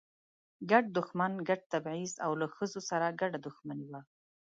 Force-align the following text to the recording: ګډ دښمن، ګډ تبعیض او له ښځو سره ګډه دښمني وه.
ګډ 0.69 0.85
دښمن، 0.97 1.33
ګډ 1.47 1.61
تبعیض 1.73 2.13
او 2.25 2.31
له 2.41 2.47
ښځو 2.55 2.79
سره 2.89 3.15
ګډه 3.21 3.37
دښمني 3.45 3.85
وه. 3.91 4.01